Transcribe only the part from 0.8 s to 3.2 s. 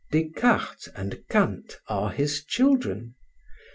and Kant are his children.